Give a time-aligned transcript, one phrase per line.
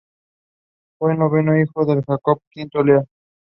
[0.97, 3.03] Fue el noveno hijo de Jacob y quinto de Lea.